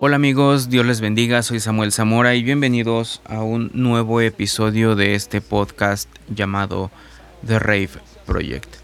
[0.00, 5.14] Hola amigos, Dios les bendiga, soy Samuel Zamora y bienvenidos a un nuevo episodio de
[5.14, 6.90] este podcast llamado
[7.46, 7.90] The Rave
[8.24, 8.76] Project.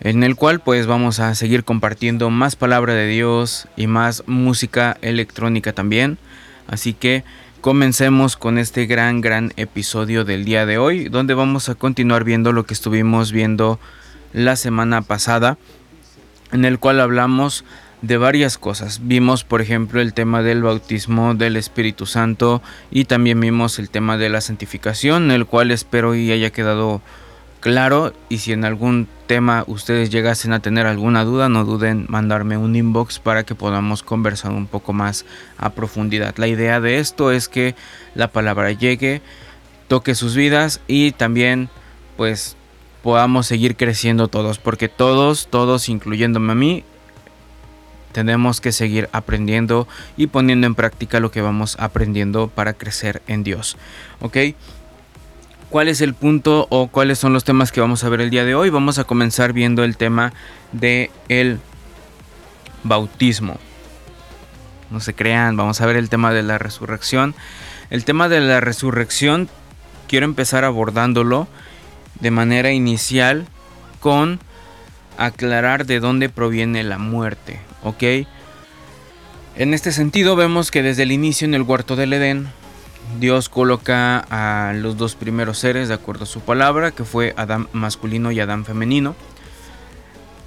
[0.00, 4.96] En el cual pues vamos a seguir compartiendo más palabra de Dios y más música
[5.00, 6.18] electrónica también.
[6.66, 7.22] Así que
[7.60, 12.52] comencemos con este gran gran episodio del día de hoy donde vamos a continuar viendo
[12.52, 13.78] lo que estuvimos viendo
[14.32, 15.56] la semana pasada
[16.50, 17.64] en el cual hablamos
[18.06, 19.00] de varias cosas.
[19.02, 24.16] Vimos, por ejemplo, el tema del bautismo del Espíritu Santo y también vimos el tema
[24.16, 27.02] de la santificación, el cual espero y haya quedado
[27.60, 32.56] claro y si en algún tema ustedes llegasen a tener alguna duda, no duden mandarme
[32.56, 35.24] un inbox para que podamos conversar un poco más
[35.58, 36.36] a profundidad.
[36.36, 37.74] La idea de esto es que
[38.14, 39.20] la palabra llegue,
[39.88, 41.68] toque sus vidas y también
[42.16, 42.56] pues
[43.02, 46.84] podamos seguir creciendo todos, porque todos, todos, incluyéndome a mí,
[48.16, 53.44] tenemos que seguir aprendiendo y poniendo en práctica lo que vamos aprendiendo para crecer en
[53.44, 53.76] Dios.
[54.22, 54.38] ¿Ok?
[55.68, 58.46] ¿Cuál es el punto o cuáles son los temas que vamos a ver el día
[58.46, 58.70] de hoy?
[58.70, 60.32] Vamos a comenzar viendo el tema
[60.72, 61.60] de el
[62.84, 63.58] bautismo.
[64.90, 67.34] No se crean, vamos a ver el tema de la resurrección.
[67.90, 69.50] El tema de la resurrección
[70.08, 71.48] quiero empezar abordándolo
[72.18, 73.46] de manera inicial
[74.00, 74.40] con
[75.18, 77.60] aclarar de dónde proviene la muerte.
[77.86, 78.26] ¿Ok?
[79.54, 82.48] En este sentido vemos que desde el inicio en el huerto del Edén,
[83.20, 87.68] Dios coloca a los dos primeros seres de acuerdo a su palabra, que fue Adán
[87.72, 89.14] masculino y Adán femenino.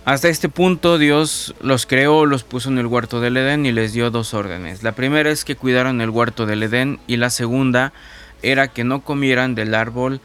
[0.04, 3.94] Hasta este punto Dios los creó, los puso en el huerto del Edén y les
[3.94, 4.84] dio dos órdenes.
[4.84, 7.94] La primera es que cuidaran el huerto del Edén y la segunda
[8.42, 10.20] era que no comieran del árbol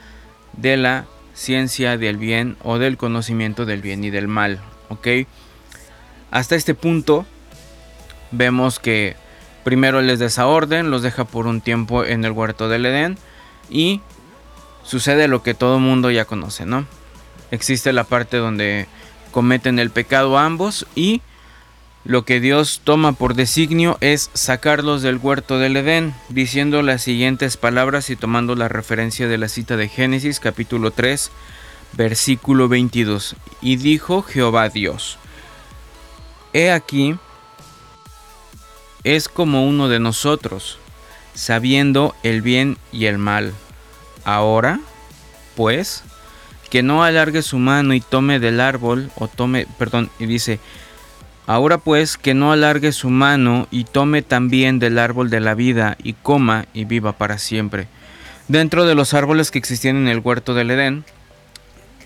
[0.52, 5.08] de la ciencia del bien o del conocimiento del bien y del mal, ¿ok?
[6.34, 7.26] Hasta este punto
[8.32, 9.14] vemos que
[9.62, 13.18] primero les da esa orden, los deja por un tiempo en el huerto del Edén
[13.70, 14.00] y
[14.82, 16.88] sucede lo que todo mundo ya conoce, ¿no?
[17.52, 18.88] Existe la parte donde
[19.30, 21.22] cometen el pecado ambos y
[22.02, 27.56] lo que Dios toma por designio es sacarlos del huerto del Edén, diciendo las siguientes
[27.56, 31.30] palabras y tomando la referencia de la cita de Génesis capítulo 3,
[31.92, 33.36] versículo 22.
[33.62, 35.20] Y dijo Jehová Dios,
[36.54, 37.16] He aquí,
[39.02, 40.78] es como uno de nosotros,
[41.34, 43.52] sabiendo el bien y el mal.
[44.24, 44.78] Ahora,
[45.56, 46.04] pues,
[46.70, 50.60] que no alargue su mano y tome del árbol, o tome, perdón, y dice,
[51.48, 55.96] ahora pues, que no alargue su mano y tome también del árbol de la vida
[56.04, 57.88] y coma y viva para siempre.
[58.46, 61.04] Dentro de los árboles que existían en el huerto del Edén,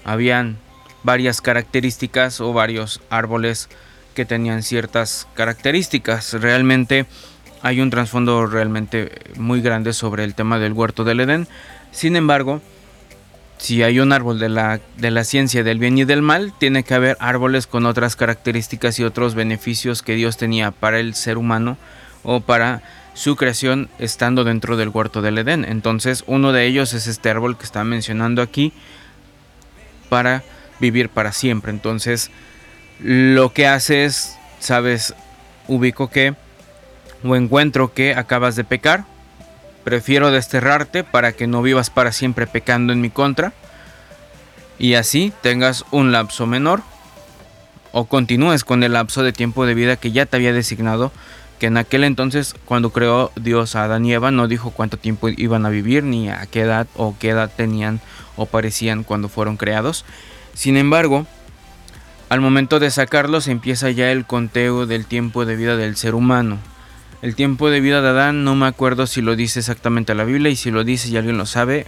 [0.05, 0.57] habían
[1.03, 3.69] varias características o varios árboles
[4.15, 6.35] que tenían ciertas características.
[6.35, 7.07] Realmente
[7.63, 11.49] hay un trasfondo realmente muy grande sobre el tema del huerto del Edén.
[11.91, 12.61] Sin embargo,
[13.59, 16.85] si hay un árbol de la, de la ciencia del bien y del mal, tiene
[16.85, 21.39] que haber árboles con otras características y otros beneficios que Dios tenía para el ser
[21.39, 21.77] humano
[22.23, 22.83] o para
[23.15, 25.65] su creación estando dentro del huerto del Edén.
[25.65, 28.73] Entonces, uno de ellos es este árbol que está mencionando aquí
[30.09, 30.45] para
[30.79, 31.73] vivir para siempre.
[31.73, 32.31] Entonces,
[33.01, 35.15] lo que haces, sabes,
[35.67, 36.35] ubico que
[37.25, 39.05] o encuentro que acabas de pecar,
[39.85, 43.53] prefiero desterrarte para que no vivas para siempre pecando en mi contra
[44.79, 46.83] y así tengas un lapso menor
[47.93, 51.11] o continúes con el lapso de tiempo de vida que ya te había designado
[51.59, 55.29] que en aquel entonces cuando creó Dios a Adán y Eva no dijo cuánto tiempo
[55.29, 58.01] iban a vivir ni a qué edad o qué edad tenían
[58.37, 60.05] o parecían cuando fueron creados.
[60.55, 61.27] Sin embargo,
[62.29, 66.59] al momento de sacarlos empieza ya el conteo del tiempo de vida del ser humano.
[67.23, 70.51] El tiempo de vida de Adán no me acuerdo si lo dice exactamente la Biblia
[70.51, 71.87] y si lo dice y alguien lo sabe,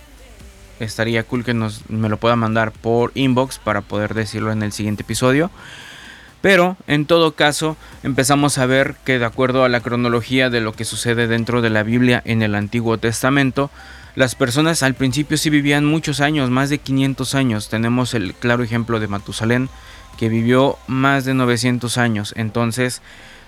[0.81, 5.03] estaría cool que me lo pueda mandar por inbox para poder decirlo en el siguiente
[5.03, 5.51] episodio.
[6.41, 10.72] Pero en todo caso empezamos a ver que de acuerdo a la cronología de lo
[10.72, 13.71] que sucede dentro de la Biblia en el Antiguo Testamento,
[14.16, 17.69] las personas al principio sí vivían muchos años, más de 500 años.
[17.69, 19.69] Tenemos el claro ejemplo de Matusalén,
[20.21, 22.34] que vivió más de 900 años.
[22.37, 23.01] Entonces,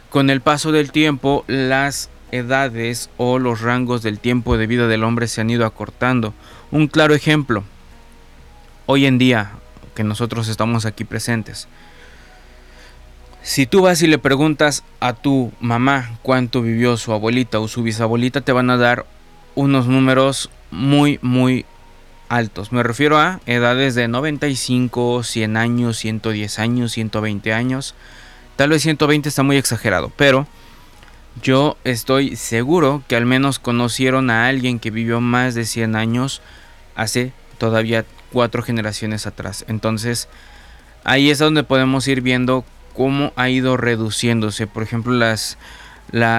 [0.09, 5.05] con el paso del tiempo, las edades o los rangos del tiempo de vida del
[5.05, 6.33] hombre se han ido acortando.
[6.71, 7.63] Un claro ejemplo,
[8.87, 9.51] hoy en día,
[9.95, 11.69] que nosotros estamos aquí presentes,
[13.43, 17.83] si tú vas y le preguntas a tu mamá cuánto vivió su abuelita o su
[17.83, 19.05] bisabuelita, te van a dar
[19.55, 21.67] unos números muy, muy
[22.33, 22.73] altos.
[22.73, 27.95] Me refiero a edades de 95, 100 años, 110 años, 120 años.
[28.57, 30.47] Tal vez 120 está muy exagerado, pero
[31.43, 36.43] yo estoy seguro que al menos conocieron a alguien que vivió más de 100 años
[36.95, 39.65] hace todavía cuatro generaciones atrás.
[39.69, 40.29] Entonces,
[41.05, 42.65] ahí es donde podemos ir viendo
[42.95, 44.67] cómo ha ido reduciéndose.
[44.67, 45.59] Por ejemplo, las,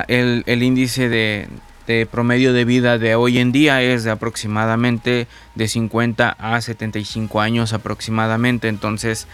[0.07, 1.47] el, índice de,
[1.87, 7.41] de, promedio de vida de hoy en día es de aproximadamente de 50 a 75
[7.41, 8.67] años aproximadamente.
[8.67, 9.27] Entonces,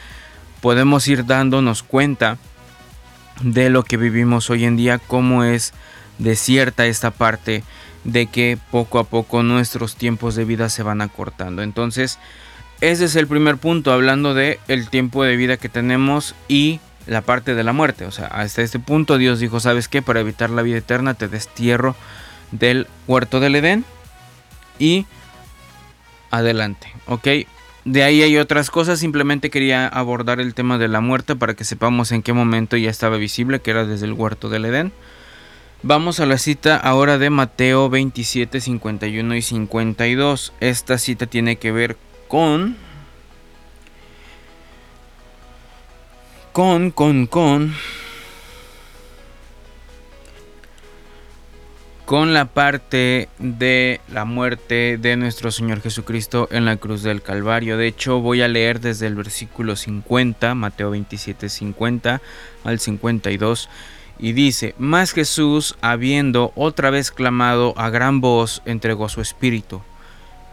[0.62, 2.38] podemos ir dándonos cuenta
[3.42, 5.74] de lo que vivimos hoy en día, cómo es
[6.18, 7.64] desierta esta parte
[8.04, 11.62] de que poco a poco nuestros tiempos de vida se van acortando.
[11.62, 12.20] Entonces,
[12.82, 17.22] ese es el primer punto, hablando de el tiempo de vida que tenemos y la
[17.22, 18.06] parte de la muerte.
[18.06, 20.02] O sea, hasta este punto Dios dijo, ¿sabes qué?
[20.02, 21.96] Para evitar la vida eterna te destierro
[22.52, 23.86] del huerto del Edén
[24.80, 25.06] y
[26.32, 27.28] adelante, ¿ok?
[27.86, 31.64] De ahí hay otras cosas, simplemente quería abordar el tema de la muerte para que
[31.64, 34.92] sepamos en qué momento ya estaba visible, que era desde el huerto del Edén.
[35.82, 40.54] Vamos a la cita ahora de Mateo 27, 51 y 52.
[40.60, 41.96] Esta cita tiene que ver
[42.28, 42.76] con...
[46.52, 47.74] Con, con, con...
[52.10, 57.78] con la parte de la muerte de nuestro Señor Jesucristo en la cruz del Calvario.
[57.78, 62.20] De hecho, voy a leer desde el versículo 50, Mateo 27, 50
[62.64, 63.70] al 52.
[64.18, 69.80] Y dice, más Jesús, habiendo otra vez clamado a gran voz, entregó su espíritu.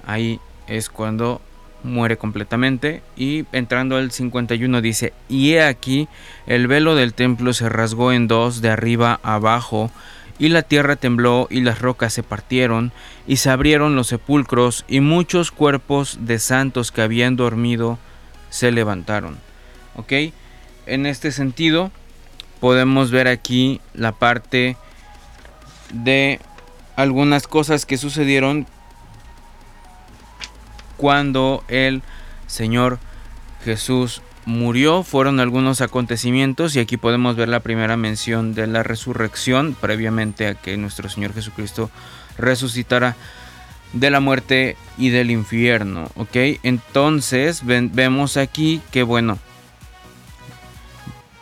[0.06, 1.40] Ahí es cuando
[1.82, 3.02] muere completamente.
[3.16, 6.06] Y entrando al 51 dice, y he aquí,
[6.46, 9.90] el velo del templo se rasgó en dos de arriba abajo
[10.38, 12.92] y la tierra tembló y las rocas se partieron,
[13.26, 17.98] y se abrieron los sepulcros, y muchos cuerpos de santos que habían dormido
[18.50, 19.38] se levantaron.
[19.96, 20.12] ¿Ok?
[20.86, 21.90] En este sentido,
[22.60, 24.76] podemos ver aquí la parte
[25.92, 26.40] de
[26.96, 28.66] algunas cosas que sucedieron
[30.96, 32.02] cuando el
[32.46, 32.98] Señor
[33.64, 39.76] Jesús murió fueron algunos acontecimientos y aquí podemos ver la primera mención de la resurrección
[39.78, 41.90] previamente a que nuestro Señor Jesucristo
[42.38, 43.16] resucitara
[43.92, 46.36] de la muerte y del infierno, ¿ok?
[46.62, 49.38] Entonces vemos aquí que bueno,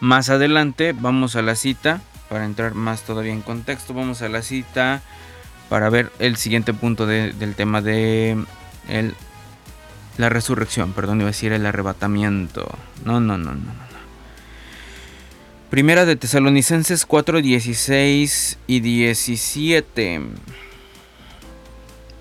[0.00, 4.42] más adelante vamos a la cita, para entrar más todavía en contexto, vamos a la
[4.42, 5.02] cita
[5.68, 8.42] para ver el siguiente punto del tema de
[8.88, 9.14] el
[10.18, 12.66] la resurrección, perdón, iba a decir el arrebatamiento.
[13.04, 13.84] No, no, no, no, no.
[15.70, 20.20] Primera de Tesalonicenses 4, 16 y 17.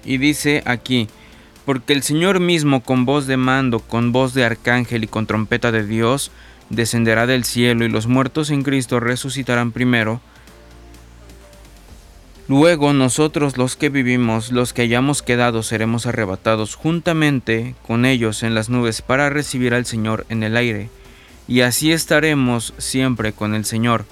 [0.05, 1.07] Y dice aquí,
[1.65, 5.71] porque el Señor mismo con voz de mando, con voz de arcángel y con trompeta
[5.71, 6.31] de Dios,
[6.69, 10.19] descenderá del cielo y los muertos en Cristo resucitarán primero.
[12.49, 18.53] Luego nosotros los que vivimos, los que hayamos quedado, seremos arrebatados juntamente con ellos en
[18.53, 20.89] las nubes para recibir al Señor en el aire,
[21.47, 24.05] y así estaremos siempre con el Señor.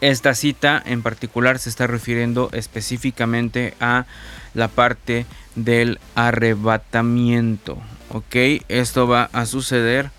[0.00, 4.06] Esta cita en particular se está refiriendo específicamente a
[4.52, 7.78] la parte del arrebatamiento.
[8.10, 8.62] ¿Ok?
[8.68, 10.10] Esto va a suceder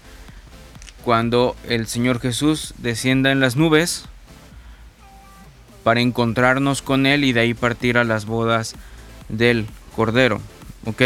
[1.04, 4.06] cuando el Señor Jesús descienda en las nubes
[5.88, 8.76] para encontrarnos con Él y de ahí partir a las bodas
[9.30, 9.66] del
[9.96, 10.42] Cordero.
[10.84, 11.02] ¿Ok?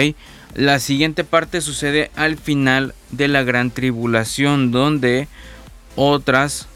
[0.55, 5.27] La siguiente parte sucede al final de la gran tribulación donde
[5.95, 6.67] otras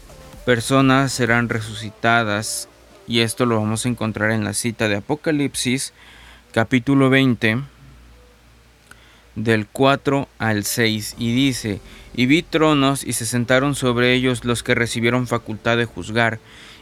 [0.44, 2.68] personas serán resucitadas
[3.08, 5.92] y esto lo vamos a encontrar en la cita de Apocalipsis
[6.52, 7.58] capítulo 20
[9.34, 11.80] del 4 al 6 y dice,
[12.14, 16.38] y vi tronos y se sentaron sobre ellos los que recibieron facultad de juzgar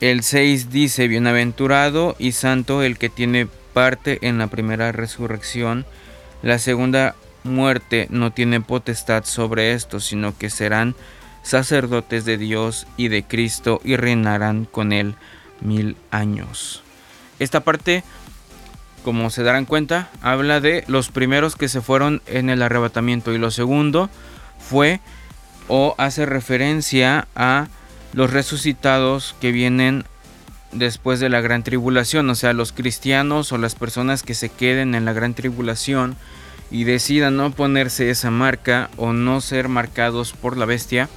[0.00, 5.86] el 6 dice, bienaventurado y santo el que tiene parte en la primera resurrección.
[6.42, 10.94] La segunda muerte no tiene potestad sobre esto, sino que serán
[11.42, 15.14] sacerdotes de Dios y de Cristo y reinarán con él
[15.60, 16.82] mil años.
[17.38, 18.04] Esta parte,
[19.04, 23.38] como se darán cuenta, habla de los primeros que se fueron en el arrebatamiento y
[23.38, 24.10] lo segundo
[24.58, 25.00] fue
[25.68, 27.68] o hace referencia a
[28.12, 30.04] los resucitados que vienen
[30.72, 34.94] después de la gran tribulación, o sea, los cristianos o las personas que se queden
[34.94, 36.16] en la gran tribulación
[36.70, 41.08] y decidan no ponerse esa marca o no ser marcados por la bestia,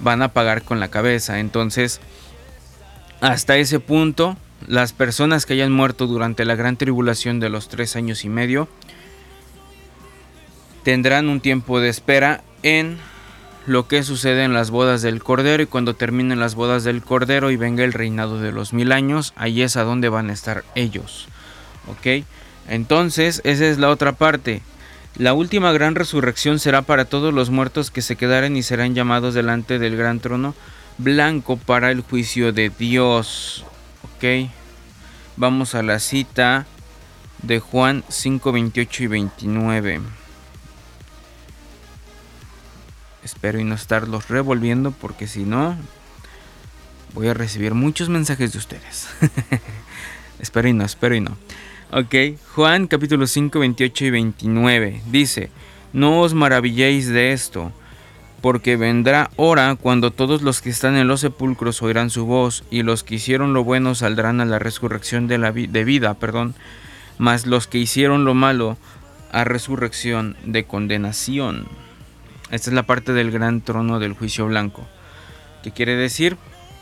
[0.00, 1.40] van a pagar con la cabeza.
[1.40, 2.00] Entonces,
[3.20, 7.96] hasta ese punto, las personas que hayan muerto durante la gran tribulación de los tres
[7.96, 8.68] años y medio
[10.82, 12.98] tendrán un tiempo de espera en
[13.70, 17.52] lo que sucede en las bodas del Cordero y cuando terminen las bodas del Cordero
[17.52, 20.64] y venga el reinado de los mil años, ahí es a donde van a estar
[20.74, 21.28] ellos.
[21.86, 22.24] ¿Ok?
[22.66, 24.60] Entonces, esa es la otra parte.
[25.14, 29.34] La última gran resurrección será para todos los muertos que se quedaren y serán llamados
[29.34, 30.56] delante del gran trono
[30.98, 33.64] blanco para el juicio de Dios.
[34.02, 34.50] ¿Ok?
[35.36, 36.66] Vamos a la cita
[37.42, 40.19] de Juan 5, 28 y 29.
[43.24, 45.76] Espero y no estarlos revolviendo porque si no
[47.14, 49.08] voy a recibir muchos mensajes de ustedes.
[50.38, 51.36] espero y no, espero y no.
[51.92, 55.50] Ok, Juan capítulo 5, 28 y 29 dice,
[55.92, 57.72] no os maravilléis de esto,
[58.40, 62.84] porque vendrá hora cuando todos los que están en los sepulcros oirán su voz, y
[62.84, 66.54] los que hicieron lo bueno saldrán a la resurrección de, la de vida, perdón,
[67.18, 68.78] mas los que hicieron lo malo
[69.32, 71.66] a resurrección de condenación.
[72.50, 74.86] Esta es la parte del gran trono del juicio blanco.
[75.62, 76.36] ¿Qué quiere decir?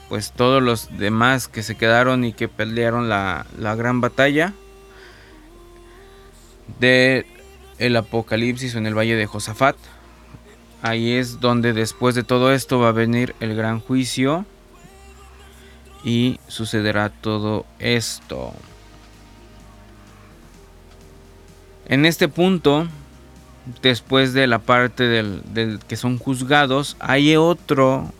[0.08, 3.44] Pues todos los demás que se quedaron y que pelearon la,
[3.76, 4.54] gran batalla
[6.80, 7.26] de
[7.78, 9.76] el apocalipsis en el valle de Josafat.
[10.80, 14.46] Ahí es donde después de todo esto va a venir el gran juicio
[16.02, 18.54] y sucederá todo esto.
[21.87, 22.87] En este punto
[23.82, 28.12] después de la parte del, que son juzgados, hay otro,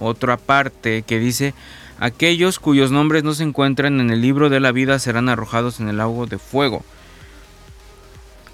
[0.00, 1.54] otra parte que dice,
[1.98, 5.88] aquellos cuyos nombres no se encuentran en el libro de la vida serán arrojados en
[5.88, 6.84] el agua de fuego.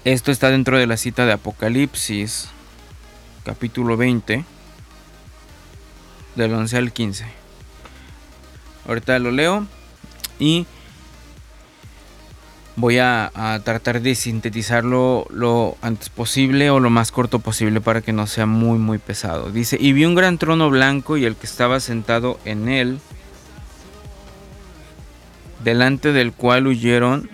[0.03, 2.49] Esto está dentro de la cita de Apocalipsis,
[3.43, 4.45] capítulo 20,
[6.35, 7.25] del 11 al 15.
[8.87, 9.67] Ahorita lo leo
[10.39, 10.65] y
[12.75, 13.31] voy a,
[13.63, 18.45] tratar de sintetizarlo lo antes posible o lo más corto posible para que no sea
[18.45, 19.51] muy muy pesado.
[19.51, 22.99] Dice, y vi un gran trono blanco y el que estaba sentado en él,
[25.63, 27.29] delante del cual huyeron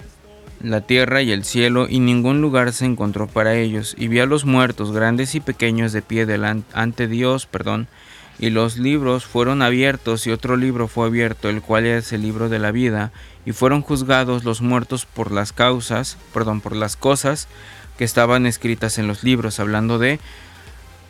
[0.62, 3.96] la tierra y el cielo y ningún lugar se encontró para ellos.
[3.98, 7.88] Y vi a los muertos, grandes y pequeños, de pie delante, ante Dios, perdón,
[8.40, 12.50] y los libros fueron abiertos y otro libro fue abierto, el cual es el libro
[12.50, 13.12] de la vida,
[13.48, 17.48] y fueron juzgados los muertos por las causas, perdón, por las cosas
[17.98, 20.20] que estaban escritas en los libros, hablando de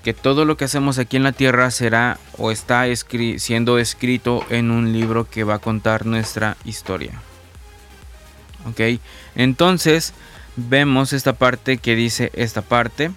[0.04, 2.86] que todo lo que hacemos aquí en la tierra será o está
[3.38, 7.14] siendo escrito en un libro que va a contar nuestra historia.
[8.70, 9.00] Ok,
[9.34, 10.14] entonces
[10.58, 13.10] vemos esta parte que dice esta parte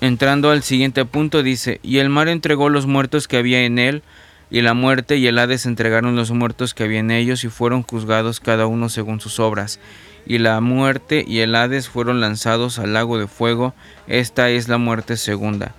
[0.00, 4.04] Entrando al siguiente punto dice, y el mar entregó los muertos que había en él,
[4.50, 7.82] y la muerte y el Hades entregaron los muertos que había en ellos, y fueron
[7.82, 9.80] juzgados cada uno según sus obras.
[10.26, 13.74] Y la muerte y el Hades fueron lanzados al lago de fuego,
[14.06, 15.74] esta es la muerte segunda.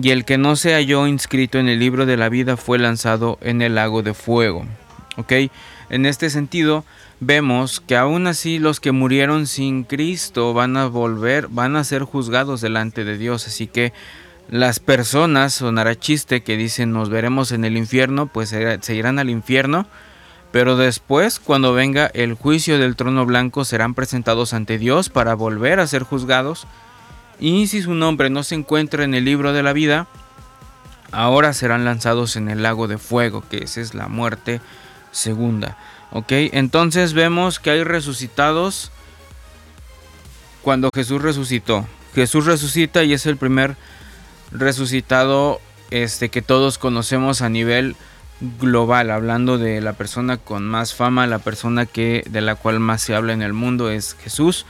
[0.00, 3.38] Y el que no se halló inscrito en el libro de la vida fue lanzado
[3.40, 4.66] en el lago de fuego.
[5.16, 5.32] ¿Ok?
[5.90, 6.84] En este sentido,
[7.20, 12.02] vemos que aún así los que murieron sin Cristo van a volver, van a ser
[12.02, 13.46] juzgados delante de Dios.
[13.46, 13.92] Así que
[14.54, 19.28] las personas, sonará chiste, que dicen nos veremos en el infierno, pues se irán al
[19.28, 19.84] infierno.
[20.52, 25.80] Pero después, cuando venga el juicio del trono blanco, serán presentados ante Dios para volver
[25.80, 26.68] a ser juzgados.
[27.40, 30.06] Y si su nombre no se encuentra en el libro de la vida,
[31.10, 34.60] ahora serán lanzados en el lago de fuego, que esa es la muerte
[35.10, 35.76] segunda.
[36.12, 38.92] Ok, entonces vemos que hay resucitados
[40.62, 41.88] cuando Jesús resucitó.
[42.14, 43.76] Jesús resucita y es el primer
[44.54, 47.96] resucitado este, que todos conocemos a nivel
[48.60, 53.02] global, hablando de la persona con más fama, la persona que de la cual más
[53.02, 54.64] se habla en el mundo es Jesús.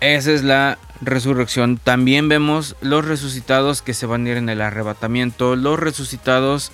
[0.00, 1.78] Esa es la resurrección.
[1.78, 6.70] También vemos los resucitados que se van a ir en el arrebatamiento, los resucitados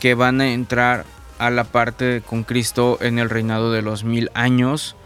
[0.00, 1.04] que van a entrar
[1.38, 4.96] a la parte con Cristo en el reinado de los mil años,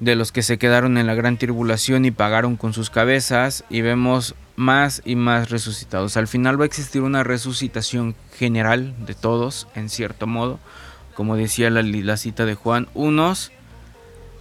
[0.00, 3.82] de los que se quedaron en la gran tribulación y pagaron con sus cabezas, y
[3.82, 6.16] vemos más y más resucitados.
[6.16, 10.58] Al final va a existir una resucitación general de todos, en cierto modo,
[11.14, 13.52] como decía la, cita de Juan, unos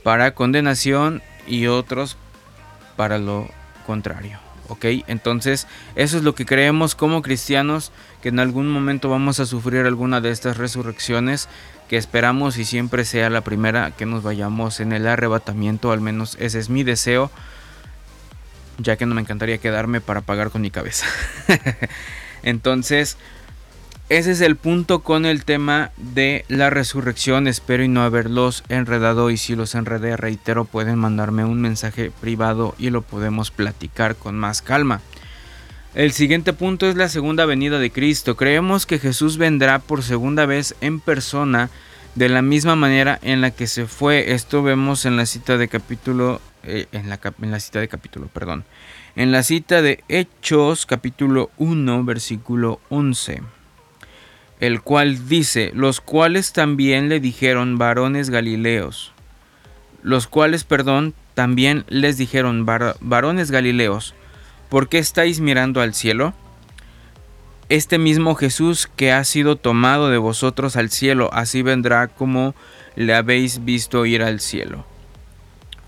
[0.03, 2.17] para condenación y otros
[2.95, 3.47] para lo
[3.85, 4.39] contrario.
[4.67, 4.85] ¿ok?
[5.07, 7.91] Entonces, eso es lo que creemos como cristianos,
[8.21, 11.49] que en algún momento vamos a sufrir alguna de estas resurrecciones,
[11.89, 16.37] que esperamos y siempre sea la primera que nos vayamos en el arrebatamiento, al menos
[16.39, 17.29] ese es mi deseo,
[18.77, 21.05] ya que no me encantaría quedarme para pagar con mi cabeza.
[22.43, 23.17] Entonces,
[24.09, 27.47] ese es el punto con el tema de la resurrección.
[27.47, 29.29] Espero y no haberlos enredado.
[29.29, 34.37] Y si los enredé, reitero, pueden mandarme un mensaje privado y lo podemos platicar con
[34.37, 34.99] más calma.
[35.95, 38.35] El siguiente punto es la segunda venida de Cristo.
[38.35, 41.69] Creemos que Jesús vendrá por segunda vez en persona
[42.15, 44.33] de la misma manera en la que se fue.
[44.33, 46.41] Esto vemos en la cita de capítulo.
[46.63, 48.65] Eh, en, la, cita de capítulo, perdón.
[49.15, 53.41] En la cita de Hechos, capítulo 1, versículo 11
[54.61, 59.11] el cual dice, los cuales también le dijeron varones galileos,
[60.03, 64.13] los cuales, perdón, también les dijeron varones galileos,
[64.69, 66.35] ¿por qué estáis mirando al cielo?
[67.69, 72.53] Este mismo Jesús que ha sido tomado de vosotros al cielo, así vendrá como
[72.95, 74.85] le habéis visto ir al cielo.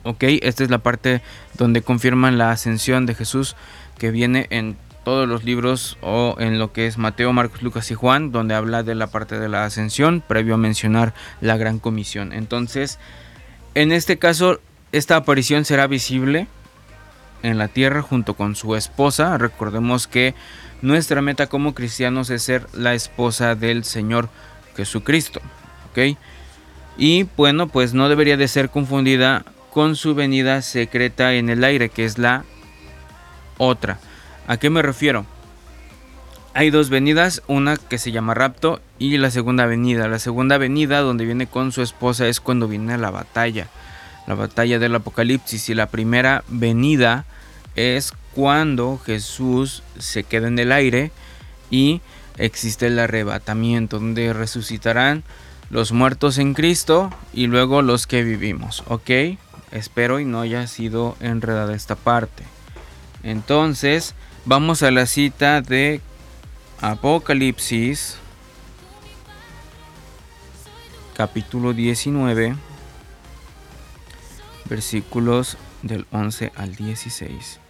[0.03, 1.21] Ok, esta es la parte
[1.57, 3.55] donde confirman la ascensión de Jesús
[3.97, 7.93] que viene en todos los libros o en lo que es Mateo, Marcos, Lucas y
[7.93, 12.33] Juan, donde habla de la parte de la ascensión, previo a mencionar la gran comisión.
[12.33, 12.99] Entonces,
[13.75, 14.59] en este caso,
[14.91, 16.47] esta aparición será visible
[17.41, 19.37] en la tierra junto con su esposa.
[19.37, 20.35] Recordemos que
[20.81, 24.29] nuestra meta como cristianos es ser la esposa del Señor
[24.75, 25.41] Jesucristo.
[25.91, 26.17] ¿Ok?
[26.97, 31.89] Y bueno, pues no debería de ser confundida con su venida secreta en el aire,
[31.89, 32.45] que es la
[33.57, 33.99] otra.
[34.47, 35.25] ¿A qué me refiero?
[36.53, 40.07] Hay dos venidas, una que se llama rapto y la segunda venida.
[40.07, 43.67] La segunda venida donde viene con su esposa es cuando viene la batalla,
[44.27, 47.25] la batalla del apocalipsis y la primera venida
[47.75, 51.11] es cuando Jesús se queda en el aire
[51.71, 52.01] y
[52.37, 55.23] existe el arrebatamiento donde resucitarán
[55.71, 59.09] los muertos en Cristo y luego los que vivimos, ¿ok?
[59.73, 62.43] Espero y no haya sido enredada esta parte.
[63.23, 66.01] Entonces, Vamos a la cita de
[66.81, 68.17] Apocalipsis,
[71.15, 72.53] capítulo 19,
[74.65, 77.61] versículos del 11 al 16.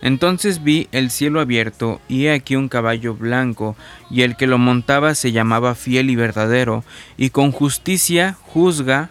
[0.00, 3.76] Entonces vi el cielo abierto y he aquí un caballo blanco,
[4.08, 6.84] y el que lo montaba se llamaba fiel y verdadero,
[7.18, 9.10] y con justicia juzga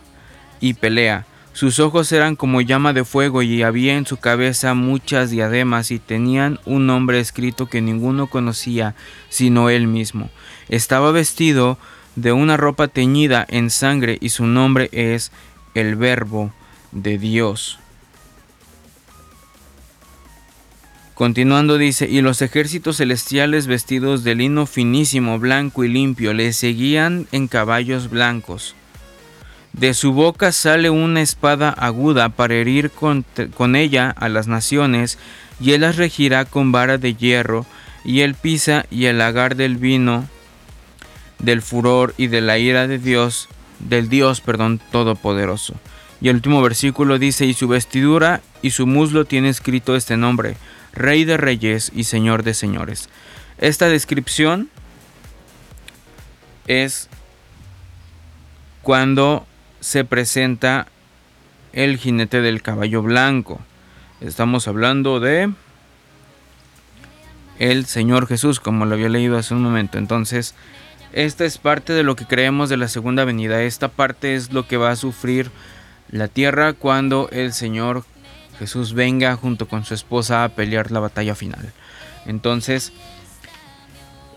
[0.60, 1.28] y pelea.
[1.54, 6.00] Sus ojos eran como llama de fuego y había en su cabeza muchas diademas y
[6.00, 8.96] tenían un nombre escrito que ninguno conocía
[9.30, 10.32] sino él mismo.
[10.68, 11.78] Estaba vestido
[12.16, 15.32] de una ropa teñida en sangre y su nombre es
[15.76, 16.52] el Verbo
[16.92, 17.78] de Dios.
[21.14, 27.28] Continuando dice, y los ejércitos celestiales vestidos de lino finísimo, blanco y limpio, le seguían
[27.32, 28.76] en caballos blancos
[29.74, 33.26] de su boca sale una espada aguda para herir con,
[33.76, 35.18] ella a las naciones,
[35.60, 37.66] y él las regirá con vara de hierro,
[38.06, 40.28] y él pisa y el lagar del vino,
[41.40, 45.74] del furor y de la ira de Dios, del Dios, perdón, todopoderoso.
[46.22, 50.56] Y el último versículo dice, y su vestidura y su muslo tiene escrito este nombre,
[50.94, 53.10] Rey de Reyes y Señor de Señores.
[53.58, 54.70] Esta descripción
[56.68, 57.10] es
[58.84, 59.46] cuando
[59.84, 60.88] se presenta
[61.74, 63.60] el jinete del caballo blanco.
[64.22, 65.52] Estamos hablando de
[67.60, 69.98] el Señor Jesús, como lo había leído hace un momento.
[69.98, 70.56] Entonces,
[71.12, 73.62] esta es parte de lo que creemos de la segunda venida.
[73.62, 75.52] Esta parte es lo que va a sufrir
[76.10, 78.06] la tierra cuando el Señor
[78.60, 81.74] Jesús venga junto con su esposa a pelear la batalla final.
[82.26, 82.94] Entonces,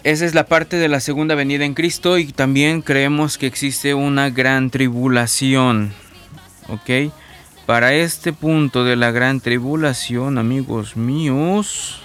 [0.06, 3.92] esa es la parte de la segunda venida en Cristo y también creemos que existe
[3.92, 5.92] una gran tribulación.
[6.68, 7.12] ¿Ok?
[7.66, 12.02] Para este punto de la gran tribulación, amigos míos,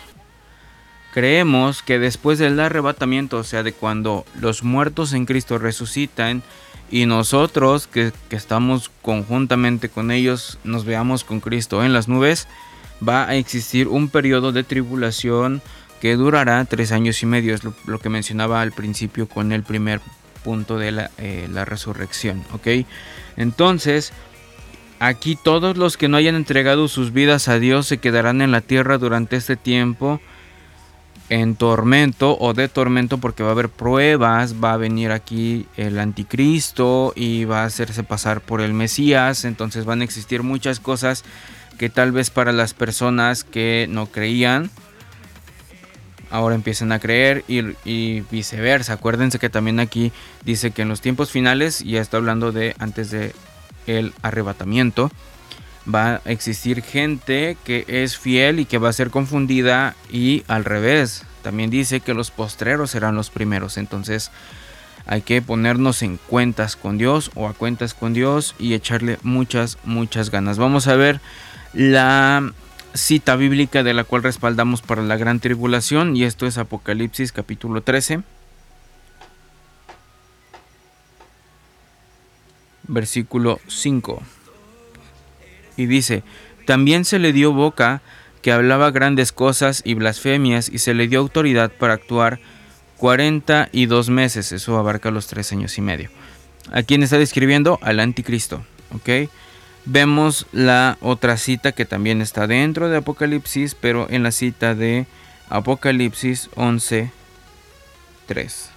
[1.14, 6.42] creemos que después del arrebatamiento, o sea, de cuando los muertos en Cristo resucitan
[6.90, 12.48] y nosotros que, que estamos conjuntamente con ellos nos veamos con Cristo en las nubes,
[13.08, 15.62] va a existir un periodo de tribulación
[16.02, 20.02] que durará tres años y medio, es lo, que mencionaba al principio con el primer
[20.44, 22.86] punto de la, eh, la resurrección, ¿ok?
[23.38, 24.12] Entonces,
[25.00, 28.62] aquí todos los que no hayan entregado sus vidas a Dios se quedarán en la
[28.62, 30.20] tierra durante este tiempo
[31.30, 35.98] en tormento o de tormento porque va a haber pruebas, va a venir aquí el
[35.98, 41.24] anticristo y va a hacerse pasar por el Mesías, entonces van a existir muchas cosas
[41.78, 44.72] que tal vez para las personas que no creían
[46.32, 48.94] ahora empiezan a creer y, viceversa.
[48.94, 50.12] Acuérdense que también aquí
[50.44, 53.34] dice que en los tiempos finales, ya está hablando de antes de
[53.88, 55.12] el arrebatamiento,
[55.94, 60.66] va a existir gente que es fiel y que va a ser confundida y al
[60.66, 61.26] revés.
[61.42, 63.78] También dice que los postreros serán los primeros.
[63.78, 64.32] Entonces
[65.06, 69.78] hay que ponernos en cuentas con Dios o a cuentas con Dios y echarle muchas,
[69.84, 70.58] muchas ganas.
[70.58, 71.20] Vamos a ver
[71.74, 72.52] la
[72.94, 77.82] cita bíblica de la cual respaldamos para la gran tribulación y esto es Apocalipsis capítulo
[77.82, 78.22] 13.
[82.88, 84.22] Versículo 5.
[85.78, 86.24] Y dice,
[86.66, 88.02] también se le dio boca
[88.42, 92.40] que hablaba grandes cosas y blasfemias y se le dio autoridad para actuar
[92.98, 96.10] 42 meses, eso abarca los tres años y medio.
[96.72, 97.80] ¿A quién está describiendo?
[97.82, 99.30] Al anticristo, ¿ok?
[99.86, 105.08] Vemos la otra cita que también está dentro de Apocalipsis, pero en la cita de
[105.50, 107.10] Apocalipsis 11,
[108.28, 108.70] 3.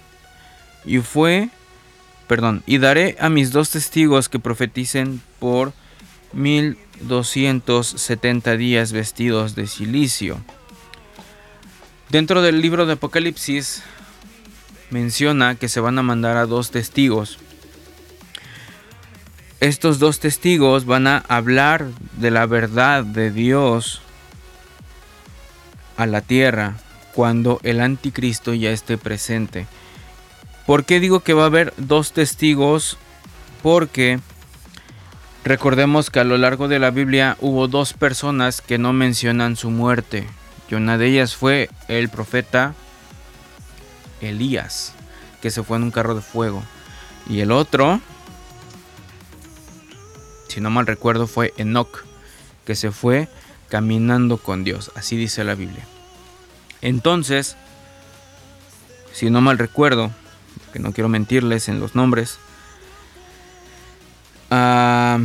[0.85, 1.49] Y fue,
[2.27, 5.73] perdón, y daré a mis dos testigos que profeticen por
[6.33, 10.39] 1270 días vestidos de silicio.
[12.09, 13.83] Dentro del libro de Apocalipsis
[14.89, 17.37] menciona que se van a mandar a dos testigos
[19.59, 21.87] estos dos testigos van a hablar
[22.17, 24.01] de la verdad de Dios
[25.97, 26.75] a la tierra
[27.13, 29.67] cuando el anticristo ya esté presente.
[30.65, 32.97] ¿Por qué digo que va a haber dos testigos?
[33.63, 34.19] Porque
[35.43, 39.69] recordemos que a lo largo de la Biblia hubo dos personas que no mencionan su
[39.69, 40.27] muerte.
[40.69, 42.73] Y una de ellas fue el profeta
[44.21, 44.93] Elías,
[45.41, 46.63] que se fue en un carro de fuego.
[47.29, 48.01] Y el otro
[50.47, 52.03] si no mal recuerdo, fue Enoch,
[52.65, 53.27] que se fue
[53.69, 55.85] caminando con Dios, así dice la Biblia.
[56.81, 57.55] Entonces,
[59.11, 60.11] si no mal recuerdo,
[60.73, 62.37] que no quiero mentirles en los nombres,
[64.51, 65.19] ah,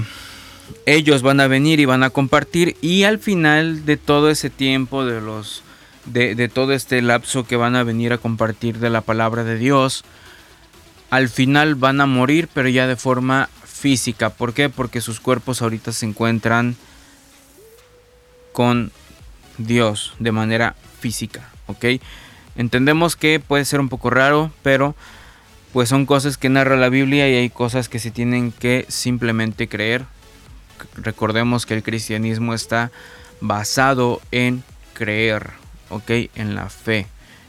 [0.87, 5.04] ellos van a venir y van a compartir y al final de todo ese tiempo,
[5.04, 5.62] de los
[6.06, 9.59] de, de todo este lapso que van a venir a compartir de la palabra de
[9.59, 10.04] Dios,
[11.11, 14.28] al final van a morir, pero ya de forma física.
[14.28, 14.68] ¿Por qué?
[14.68, 16.76] Porque sus cuerpos ahorita se encuentran
[18.52, 18.92] con
[19.56, 21.86] Dios de manera física, ¿ok?
[22.56, 24.94] Entendemos que puede ser un poco raro, pero
[25.72, 29.66] pues son cosas que narra la Biblia y hay cosas que se tienen que simplemente
[29.66, 30.04] creer.
[30.96, 32.90] Recordemos que el cristianismo está
[33.40, 34.62] basado en
[34.92, 35.52] creer,
[35.88, 36.10] ¿ok?
[36.34, 37.06] En la fe.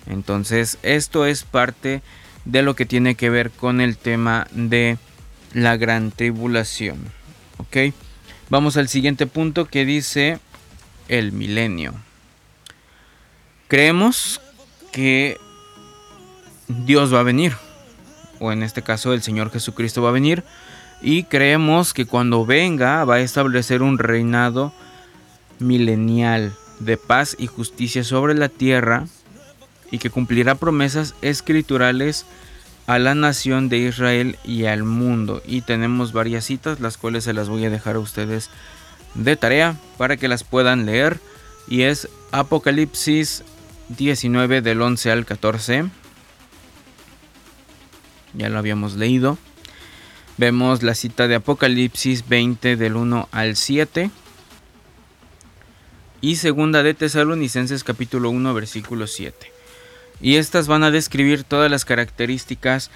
[0.08, 2.02] Entonces esto es parte
[2.46, 4.98] de lo que tiene que ver con el tema de
[5.54, 7.00] la gran tribulación.
[7.58, 7.94] ¿Ok?
[8.50, 10.40] Vamos al siguiente punto que dice
[11.08, 11.94] el milenio.
[13.68, 14.42] Creemos
[14.92, 15.38] que
[16.68, 17.54] Dios va a venir,
[18.40, 20.44] o en este caso el Señor Jesucristo va a venir,
[21.02, 24.74] y creemos que cuando venga va a establecer un reinado
[25.60, 29.06] milenial de paz y justicia sobre la tierra
[29.92, 32.26] y que cumplirá promesas escriturales
[32.92, 35.42] a la nación de Israel y al mundo.
[35.46, 38.50] Y tenemos varias citas, las cuales se las voy a dejar a ustedes
[39.16, 41.22] de tarea para que las puedan leer.
[41.70, 43.46] Y es Apocalipsis
[43.98, 45.86] 19 del 11 al 14.
[48.34, 49.38] Ya lo habíamos leído.
[50.36, 54.12] Vemos la cita de Apocalipsis 20 del 1 al 7.
[56.20, 59.51] Y segunda de Tesalonicenses capítulo 1 versículo 7
[60.22, 62.92] y estas van a describir todas las características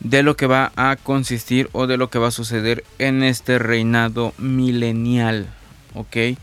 [0.00, 3.58] de lo que va a consistir o de lo que va a suceder en este
[3.58, 5.46] reinado milenial.
[5.94, 6.38] ¿Ok?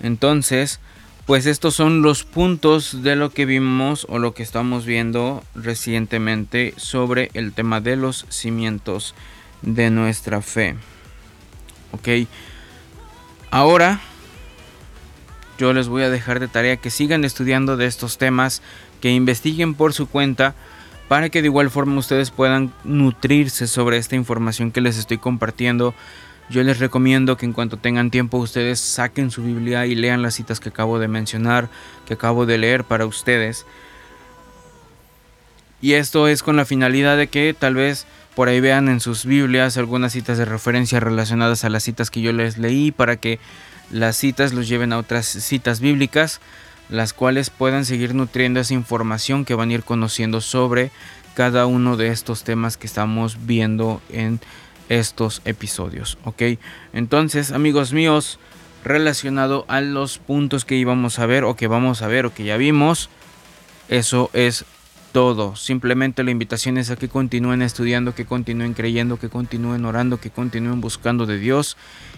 [0.00, 0.80] Entonces,
[1.26, 6.74] pues estos son los puntos de lo que vimos o lo que estamos viendo recientemente
[6.76, 9.14] sobre el tema de los cimientos
[9.62, 10.76] de nuestra fe.
[11.92, 12.28] ¿Ok?
[13.50, 14.00] Ahora
[15.58, 18.62] yo les voy a dejar de tarea que sigan estudiando de estos temas
[19.02, 20.54] que investiguen por su cuenta
[21.08, 25.94] para que de igual forma ustedes puedan nutrirse sobre esta información que les estoy compartiendo.
[26.48, 30.34] Yo les recomiendo que en cuanto tengan tiempo ustedes saquen su Biblia y lean las
[30.34, 31.68] citas que acabo de mencionar,
[32.06, 33.66] que acabo de leer para ustedes.
[35.82, 39.26] Y esto es con la finalidad de que tal vez por ahí vean en sus
[39.26, 43.40] Biblias algunas citas de referencia relacionadas a las citas que yo les leí para que
[43.90, 46.40] las citas los lleven a otras citas bíblicas
[46.92, 50.90] las cuales puedan seguir nutriendo esa información que van a ir conociendo sobre
[51.34, 54.40] cada uno de estos temas que estamos viendo en
[54.88, 56.18] estos episodios.
[56.24, 56.42] Ok,
[56.92, 58.38] entonces amigos míos,
[58.84, 62.44] relacionado a los puntos que íbamos a ver o que vamos a ver o que
[62.44, 63.08] ya vimos,
[63.88, 64.64] Eso es
[65.12, 65.54] todo.
[65.56, 70.30] Simplemente la invitación es a que continúen estudiando, que continúen creyendo, que continúen orando, que
[70.30, 71.76] continúen buscando de Dios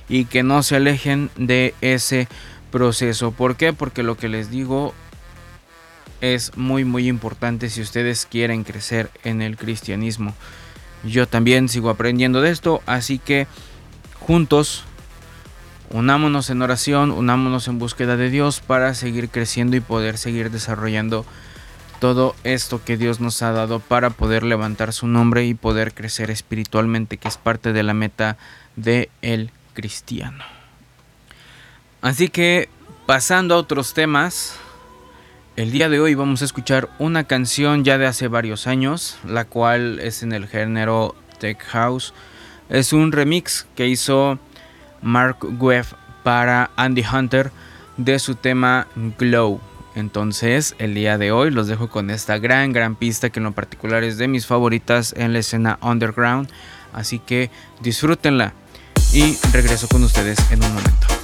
[0.09, 2.29] y que no se alejen de ese
[2.75, 3.31] proceso.
[3.31, 3.73] ¿Por qué?
[3.73, 4.95] Porque lo que les digo
[6.21, 10.35] es muy muy importante si ustedes quieren crecer en el cristianismo.
[11.05, 13.47] Yo también sigo aprendiendo de esto, así que
[14.19, 14.83] juntos
[15.91, 21.25] unámonos en oración, unámonos en búsqueda de Dios para seguir creciendo y poder seguir desarrollando
[22.01, 26.29] todo esto que Dios nos ha dado para poder levantar su nombre y poder crecer
[26.33, 28.37] espiritualmente, que es parte de la meta
[28.75, 30.54] de el cristiano.
[32.05, 32.69] Así que
[33.07, 34.57] pasando a otros temas,
[35.57, 39.47] el día de hoy vamos a escuchar una canción ya de hace varios años, la
[39.47, 42.13] cual es en el género tech house.
[42.69, 44.39] Es un remix que hizo
[45.01, 45.87] Mark Webb
[46.23, 47.51] para Andy Hunter
[47.97, 48.87] de su tema
[49.19, 49.59] Glow.
[49.95, 53.53] Entonces, el día de hoy los dejo con esta gran, gran pista que en lo
[53.53, 56.51] particular es de mis favoritas en la escena underground.
[56.93, 58.53] Así que disfrútenla
[59.15, 61.24] y regreso con ustedes en un momento.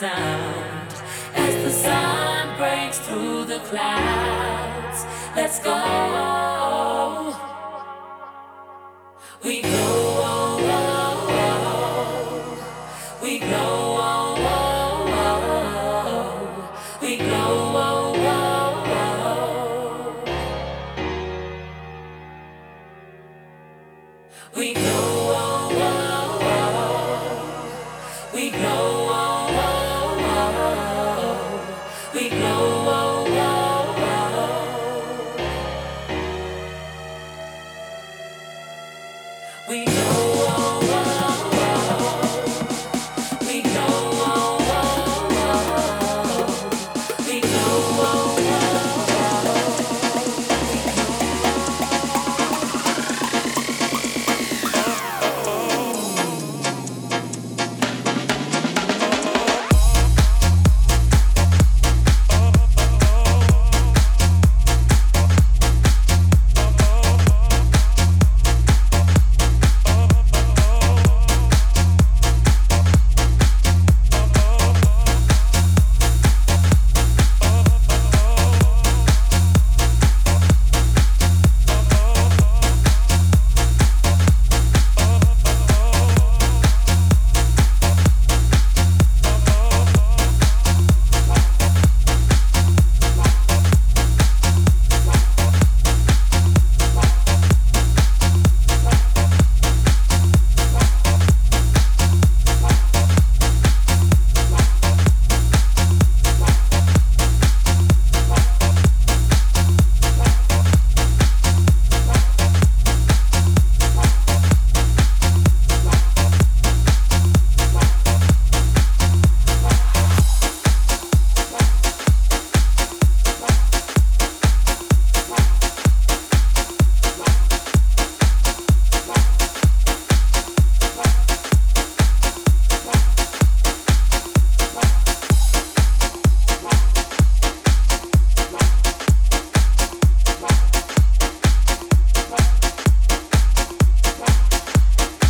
[0.00, 0.94] sound
[1.34, 5.04] as the sun breaks through the clouds.
[5.36, 6.49] Let's go.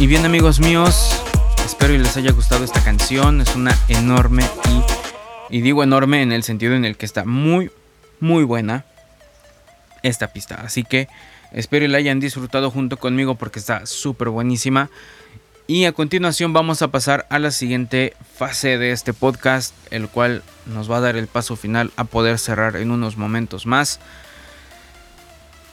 [0.06, 1.22] Bien amigos míos,
[1.62, 3.42] espero y les haya gustado esta canción.
[3.42, 4.44] Es una enorme
[5.50, 7.70] y, y digo enorme en el sentido en el que está muy,
[8.18, 8.86] muy buena
[10.02, 10.54] esta pista.
[10.64, 11.08] Así que
[11.52, 14.88] espero y la hayan disfrutado junto conmigo porque está súper buenísima.
[15.66, 20.42] Y a continuación vamos a pasar a la siguiente fase de este podcast, el cual
[20.64, 24.00] nos va a dar el paso final a poder cerrar en unos momentos más.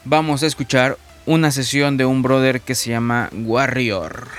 [0.04, 4.30] Vamos a escuchar una sesión de un brother que se llama Warrior.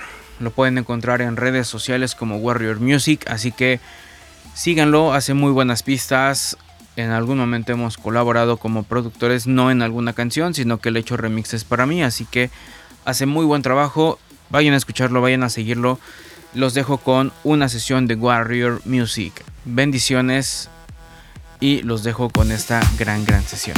[0.41, 3.79] Lo pueden encontrar en redes sociales como Warrior Music, así que
[4.55, 6.57] síganlo, hace muy buenas pistas.
[6.97, 11.03] En algún momento hemos colaborado como productores, no en alguna canción, sino que le he
[11.03, 12.51] hecho remixes para mí, así que
[13.05, 14.19] hace muy buen trabajo.
[14.49, 16.01] Vayan a escucharlo, vayan a seguirlo.
[16.55, 19.45] Los dejo con una sesión de Warrior Music.
[19.67, 20.71] Bendiciones
[21.61, 23.77] y los dejo con esta gran, gran sesión.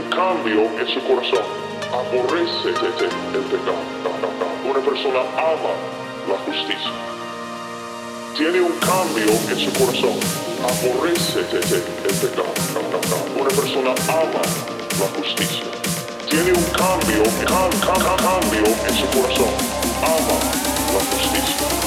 [0.00, 1.44] un cambio en su corazón.
[1.92, 3.80] Aborrece el pecado.
[4.64, 5.74] Una persona ama
[6.28, 6.92] la justicia.
[8.36, 10.16] Tiene un cambio en su corazón.
[10.64, 12.52] Aborrece el pecado.
[13.38, 14.42] Una persona ama
[15.00, 15.64] la justicia.
[16.28, 19.52] Tiene un cambio, cambio en su corazón.
[20.02, 20.36] Ama
[20.94, 21.79] la justicia.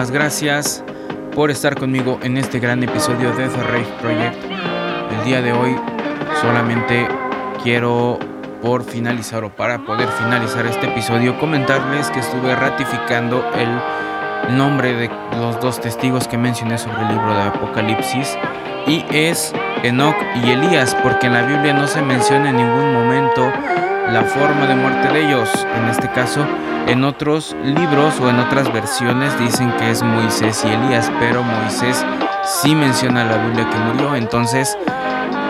[0.00, 0.84] Muchísimas gracias
[1.34, 4.36] por estar conmigo en este gran episodio de The Rave Project.
[5.12, 5.76] El día de hoy
[6.40, 7.06] solamente
[7.62, 8.18] quiero
[8.62, 15.10] por finalizar o para poder finalizar este episodio comentarles que estuve ratificando el nombre de
[15.36, 18.38] los dos testigos que mencioné sobre el libro de Apocalipsis
[18.86, 19.52] y es
[19.82, 23.52] Enoch y Elías porque en la Biblia no se menciona en ningún momento
[24.08, 25.50] la forma de muerte de ellos.
[25.76, 26.46] En este caso,
[26.86, 32.04] en otros libros o en otras versiones dicen que es Moisés y Elías, pero Moisés
[32.44, 34.76] sí menciona en la Biblia que murió, entonces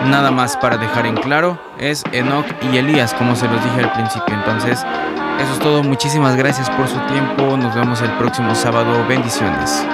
[0.09, 3.93] nada más para dejar en claro es Enoch y Elías, como se los dije al
[3.93, 4.35] principio.
[4.35, 4.85] Entonces,
[5.39, 5.83] eso es todo.
[5.83, 7.57] Muchísimas gracias por su tiempo.
[7.57, 9.05] Nos vemos el próximo sábado.
[9.07, 9.85] Bendiciones.